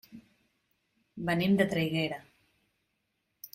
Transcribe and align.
Venim 1.29 1.53
de 1.61 1.69
Traiguera. 1.75 2.19